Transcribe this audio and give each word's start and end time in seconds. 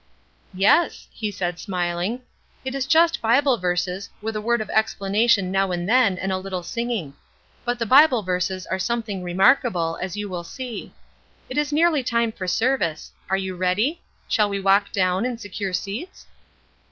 "Yes," 0.55 1.07
he 1.11 1.29
said, 1.29 1.59
smiling. 1.59 2.23
"It 2.65 2.73
is 2.73 2.87
just 2.87 3.21
Bible 3.21 3.59
verses, 3.59 4.09
with 4.19 4.35
a 4.35 4.41
word 4.41 4.59
of 4.59 4.71
explanation 4.71 5.51
now 5.51 5.71
and 5.71 5.87
then 5.87 6.17
and 6.17 6.31
a 6.31 6.39
little 6.39 6.63
singing. 6.63 7.13
But 7.65 7.77
the 7.77 7.85
Bible 7.85 8.23
verses 8.23 8.65
are 8.65 8.79
something 8.79 9.21
remarkable, 9.21 9.99
as 10.01 10.17
you 10.17 10.27
will 10.27 10.43
see. 10.43 10.91
It 11.51 11.57
is 11.59 11.71
nearly 11.71 12.01
time 12.01 12.31
for 12.31 12.47
service. 12.47 13.11
Are 13.29 13.37
you 13.37 13.53
ready? 13.55 14.01
Shall 14.27 14.49
we 14.49 14.59
walk 14.59 14.91
down 14.91 15.23
and 15.23 15.39
secure 15.39 15.71
seats?" 15.71 16.25